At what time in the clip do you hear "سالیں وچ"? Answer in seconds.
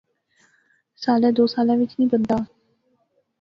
1.53-1.91